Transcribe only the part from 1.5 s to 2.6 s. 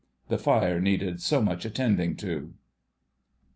attending to.